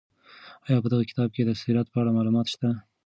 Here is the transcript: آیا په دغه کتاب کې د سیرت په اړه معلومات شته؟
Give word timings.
آیا 0.67 0.77
په 0.83 0.87
دغه 0.91 1.03
کتاب 1.09 1.29
کې 1.35 1.41
د 1.45 1.51
سیرت 1.61 1.87
په 1.91 1.97
اړه 2.01 2.15
معلومات 2.17 2.47
شته؟ 2.53 2.69